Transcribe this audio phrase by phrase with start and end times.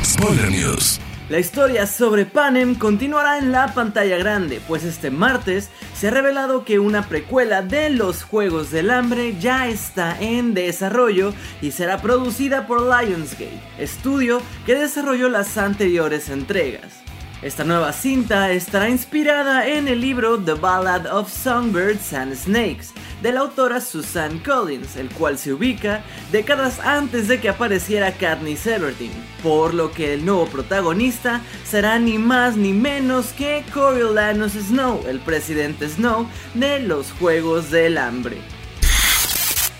[0.05, 1.01] Spoiler News.
[1.27, 6.63] La historia sobre Panem continuará en la pantalla grande, pues este martes se ha revelado
[6.63, 12.65] que una precuela de los Juegos del Hambre ya está en desarrollo y será producida
[12.65, 17.08] por Lionsgate, estudio que desarrolló las anteriores entregas.
[17.41, 22.87] Esta nueva cinta estará inspirada en el libro The Ballad of Songbirds and Snakes
[23.21, 28.67] de la autora Susan Collins, el cual se ubica décadas antes de que apareciera Katniss
[28.67, 35.05] Everdeen, por lo que el nuevo protagonista será ni más ni menos que Coriolanus Snow,
[35.07, 38.58] el presidente Snow de los Juegos del Hambre.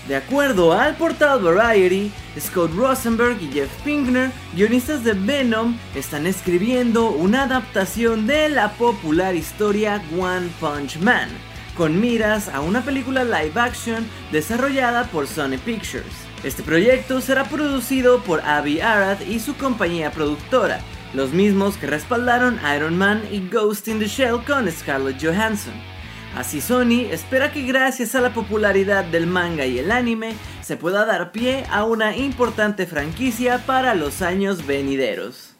[0.10, 7.12] De acuerdo al portal Variety, Scott Rosenberg y Jeff Pinkner, guionistas de Venom, están escribiendo
[7.12, 11.30] una adaptación de la popular historia One Punch Man,
[11.78, 16.26] con miras a una película live action desarrollada por Sony Pictures.
[16.44, 20.80] Este proyecto será producido por Avi Arad y su compañía productora,
[21.14, 25.98] los mismos que respaldaron Iron Man y Ghost in the Shell con Scarlett Johansson.
[26.35, 31.05] Así Sony espera que gracias a la popularidad del manga y el anime se pueda
[31.05, 35.55] dar pie a una importante franquicia para los años venideros.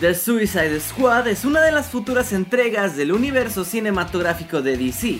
[0.00, 5.18] The Suicide Squad es una de las futuras entregas del universo cinematográfico de DC.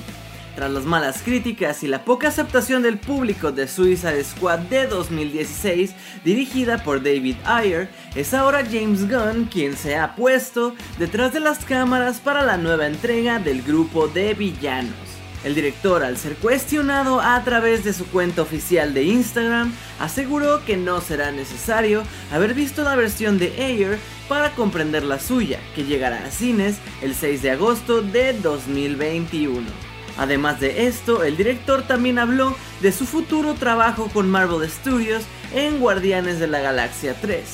[0.58, 5.94] Tras las malas críticas y la poca aceptación del público de Suicide Squad de 2016,
[6.24, 11.64] dirigida por David Ayer, es ahora James Gunn quien se ha puesto detrás de las
[11.64, 14.96] cámaras para la nueva entrega del grupo de villanos.
[15.44, 20.76] El director, al ser cuestionado a través de su cuenta oficial de Instagram, aseguró que
[20.76, 22.02] no será necesario
[22.32, 27.14] haber visto la versión de Ayer para comprender la suya, que llegará a cines el
[27.14, 29.87] 6 de agosto de 2021.
[30.18, 35.22] Además de esto, el director también habló de su futuro trabajo con Marvel Studios
[35.54, 37.44] en Guardianes de la Galaxia 3.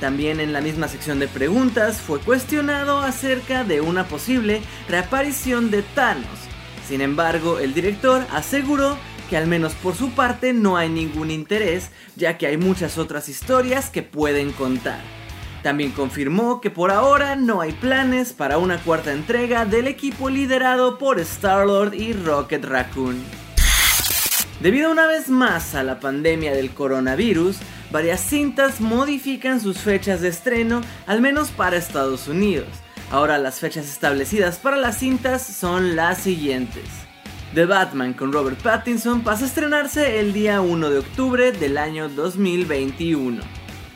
[0.00, 5.82] También en la misma sección de preguntas fue cuestionado acerca de una posible reaparición de
[5.82, 6.38] Thanos.
[6.86, 8.96] Sin embargo, el director aseguró
[9.28, 13.28] que al menos por su parte no hay ningún interés, ya que hay muchas otras
[13.28, 15.23] historias que pueden contar.
[15.64, 20.98] También confirmó que por ahora no hay planes para una cuarta entrega del equipo liderado
[20.98, 23.16] por Star-Lord y Rocket Raccoon.
[24.60, 27.56] Debido una vez más a la pandemia del coronavirus,
[27.90, 32.68] varias cintas modifican sus fechas de estreno, al menos para Estados Unidos.
[33.10, 36.84] Ahora las fechas establecidas para las cintas son las siguientes.
[37.54, 42.10] The Batman con Robert Pattinson pasa a estrenarse el día 1 de octubre del año
[42.10, 43.53] 2021.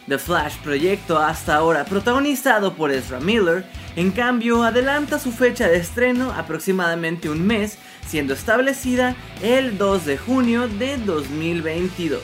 [0.09, 5.77] The Flash proyecto hasta ahora protagonizado por Ezra Miller, en cambio adelanta su fecha de
[5.77, 7.77] estreno aproximadamente un mes,
[8.07, 12.23] siendo establecida el 2 de junio de 2022.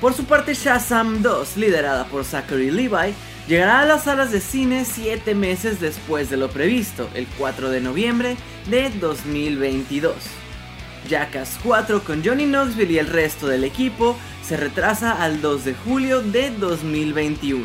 [0.00, 3.14] Por su parte Shazam 2, liderada por Zachary Levi,
[3.46, 7.82] llegará a las salas de cine 7 meses después de lo previsto, el 4 de
[7.82, 8.36] noviembre
[8.70, 10.14] de 2022.
[11.08, 14.16] Jackass 4 con Johnny Knoxville y el resto del equipo
[14.46, 17.64] se retrasa al 2 de julio de 2021.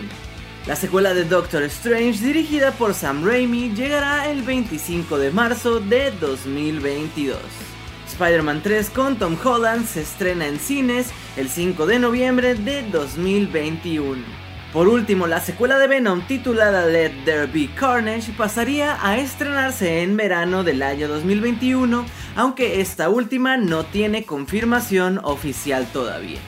[0.65, 6.11] La secuela de Doctor Strange, dirigida por Sam Raimi, llegará el 25 de marzo de
[6.11, 7.37] 2022.
[8.07, 14.23] Spider-Man 3 con Tom Holland se estrena en cines el 5 de noviembre de 2021.
[14.71, 20.15] Por último, la secuela de Venom titulada Let There Be Carnage pasaría a estrenarse en
[20.15, 26.39] verano del año 2021, aunque esta última no tiene confirmación oficial todavía.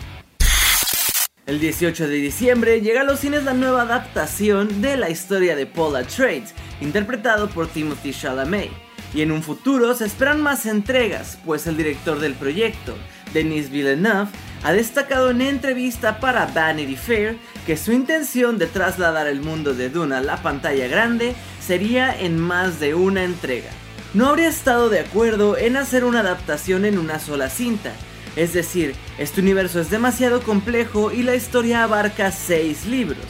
[1.52, 5.66] El 18 de diciembre llega a los cines la nueva adaptación de la historia de
[5.66, 8.70] Paula Trades, interpretado por Timothy Chalamet.
[9.14, 12.96] Y en un futuro se esperan más entregas, pues el director del proyecto,
[13.34, 14.30] Denis Villeneuve,
[14.64, 17.36] ha destacado en entrevista para Vanity Fair
[17.68, 22.40] que su intención de trasladar el mundo de Dune a la pantalla grande sería en
[22.40, 23.72] más de una entrega.
[24.14, 27.92] No habría estado de acuerdo en hacer una adaptación en una sola cinta,
[28.36, 33.26] es decir, este universo es demasiado complejo y la historia abarca 6 libros.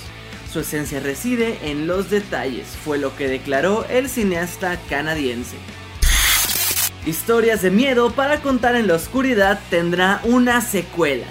[0.51, 5.56] Su esencia reside en los detalles, fue lo que declaró el cineasta canadiense.
[7.06, 11.25] Historias de miedo para contar en la oscuridad tendrá una secuela.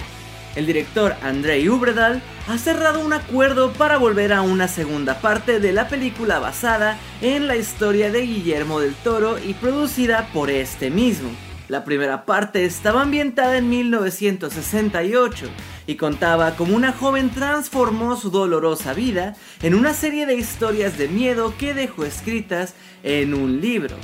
[0.57, 5.73] El director Andrei Ubredal ha cerrado un acuerdo para volver a una segunda parte de
[5.73, 11.31] la película basada en la historia de Guillermo del Toro y producida por este mismo.
[11.71, 15.47] La primera parte estaba ambientada en 1968
[15.87, 21.07] y contaba cómo una joven transformó su dolorosa vida en una serie de historias de
[21.07, 22.75] miedo que dejó escritas
[23.05, 23.95] en un libro.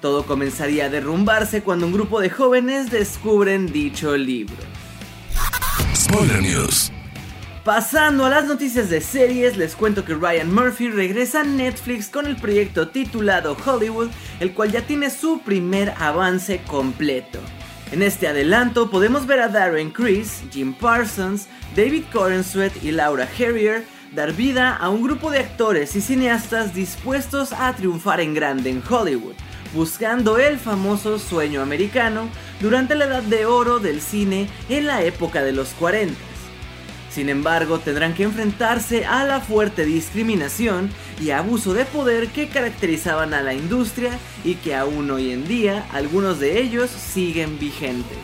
[0.00, 4.56] Todo comenzaría a derrumbarse cuando un grupo de jóvenes descubren dicho libro.
[5.94, 6.90] Spoiler News.
[7.70, 12.26] Pasando a las noticias de series, les cuento que Ryan Murphy regresa a Netflix con
[12.26, 14.08] el proyecto titulado Hollywood,
[14.40, 17.38] el cual ya tiene su primer avance completo.
[17.92, 21.46] En este adelanto podemos ver a Darren Criss, Jim Parsons,
[21.76, 27.52] David Corenswet y Laura Harrier dar vida a un grupo de actores y cineastas dispuestos
[27.52, 29.36] a triunfar en grande en Hollywood,
[29.74, 32.30] buscando el famoso sueño americano
[32.60, 36.29] durante la edad de oro del cine en la época de los 40.
[37.10, 40.90] Sin embargo, tendrán que enfrentarse a la fuerte discriminación
[41.20, 45.86] y abuso de poder que caracterizaban a la industria y que aún hoy en día
[45.92, 48.18] algunos de ellos siguen vigentes.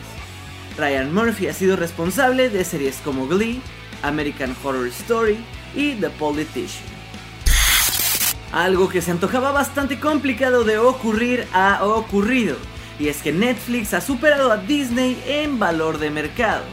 [0.77, 3.61] Ryan Murphy ha sido responsable de series como Glee,
[4.03, 5.37] American Horror Story
[5.75, 6.85] y The Politician.
[8.53, 12.55] Algo que se antojaba bastante complicado de ocurrir ha ocurrido,
[12.99, 16.63] y es que Netflix ha superado a Disney en valor de mercado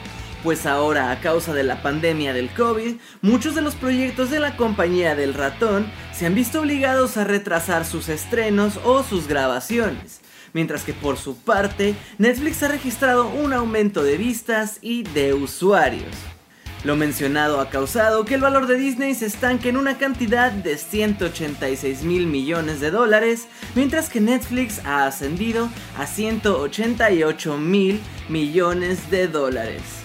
[0.44, 4.58] pues ahora a causa de la pandemia del COVID, muchos de los proyectos de la
[4.58, 10.20] compañía del ratón se han visto obligados a retrasar sus estrenos o sus grabaciones,
[10.52, 16.14] mientras que por su parte Netflix ha registrado un aumento de vistas y de usuarios.
[16.84, 20.76] Lo mencionado ha causado que el valor de Disney se estanque en una cantidad de
[20.76, 27.98] 186 mil millones de dólares, mientras que Netflix ha ascendido a 188 mil
[28.28, 30.03] millones de dólares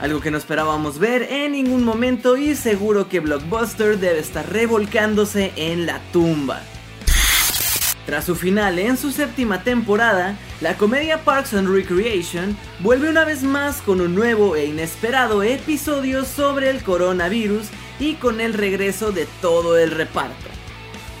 [0.00, 5.52] algo que no esperábamos ver en ningún momento y seguro que Blockbuster debe estar revolcándose
[5.56, 6.62] en la tumba.
[8.06, 13.42] Tras su final en su séptima temporada, la comedia Parks and Recreation vuelve una vez
[13.42, 17.68] más con un nuevo e inesperado episodio sobre el coronavirus
[18.00, 20.48] y con el regreso de todo el reparto.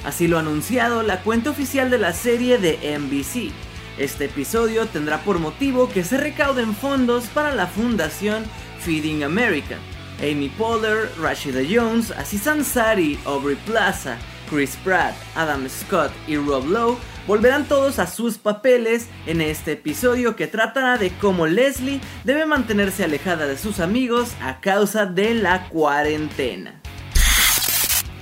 [0.04, 3.52] Así lo ha anunciado la cuenta oficial de la serie de NBC.
[3.98, 8.44] Este episodio tendrá por motivo que se recauden fondos para la fundación
[8.80, 9.76] Feeding America.
[10.20, 14.18] Amy Poehler, Rashida Jones, Aziz Ansari, Aubrey Plaza,
[14.48, 20.34] Chris Pratt, Adam Scott y Rob Lowe volverán todos a sus papeles en este episodio
[20.34, 25.68] que tratará de cómo Leslie debe mantenerse alejada de sus amigos a causa de la
[25.68, 26.80] cuarentena.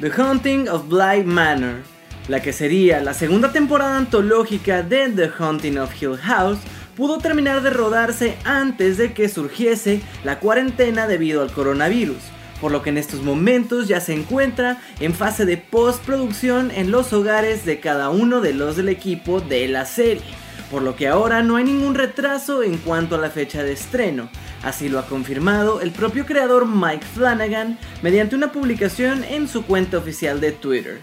[0.01, 1.83] The Haunting of Bly Manor,
[2.29, 6.59] la que sería la segunda temporada antológica de The Haunting of Hill House,
[6.99, 12.17] pudo terminar de rodarse antes de que surgiese la cuarentena debido al coronavirus,
[12.61, 17.13] por lo que en estos momentos ya se encuentra en fase de postproducción en los
[17.13, 20.25] hogares de cada uno de los del equipo de la serie,
[20.73, 24.29] por lo que ahora no hay ningún retraso en cuanto a la fecha de estreno.
[24.65, 29.99] Así lo ha confirmado el propio creador Mike Flanagan mediante una publicación en su cuenta
[29.99, 30.99] oficial de Twitter.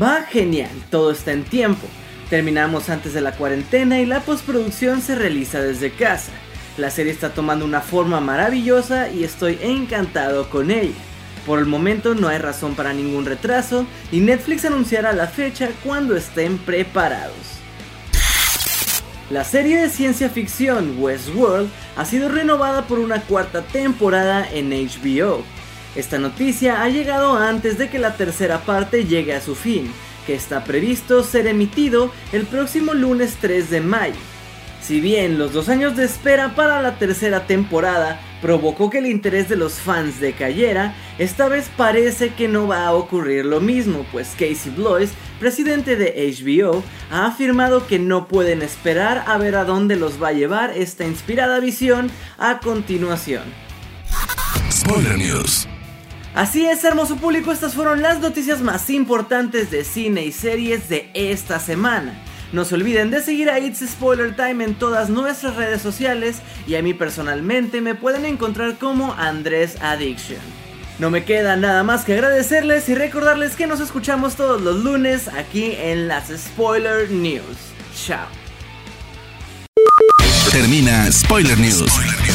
[0.00, 1.88] Va genial, todo está en tiempo.
[2.30, 6.32] Terminamos antes de la cuarentena y la postproducción se realiza desde casa.
[6.76, 10.94] La serie está tomando una forma maravillosa y estoy encantado con ella.
[11.46, 16.16] Por el momento no hay razón para ningún retraso y Netflix anunciará la fecha cuando
[16.16, 17.36] estén preparados.
[19.30, 25.44] La serie de ciencia ficción Westworld ha sido renovada por una cuarta temporada en HBO.
[25.94, 29.92] Esta noticia ha llegado antes de que la tercera parte llegue a su fin,
[30.26, 34.16] que está previsto ser emitido el próximo lunes 3 de mayo.
[34.82, 39.48] Si bien los dos años de espera para la tercera temporada provocó que el interés
[39.48, 44.30] de los fans decayera, esta vez parece que no va a ocurrir lo mismo, pues
[44.38, 49.96] Casey Blois, presidente de HBO, ha afirmado que no pueden esperar a ver a dónde
[49.96, 53.42] los va a llevar esta inspirada visión a continuación.
[54.70, 55.66] Spoiler News.
[56.36, 61.10] Así es, hermoso público, estas fueron las noticias más importantes de cine y series de
[61.14, 62.12] esta semana.
[62.52, 66.74] No se olviden de seguir a It's Spoiler Time en todas nuestras redes sociales y
[66.74, 70.40] a mí personalmente me pueden encontrar como Andrés Addiction.
[70.98, 75.28] No me queda nada más que agradecerles y recordarles que nos escuchamos todos los lunes
[75.28, 77.56] aquí en las Spoiler News.
[77.94, 78.26] Chao.
[80.52, 81.86] Termina Spoiler News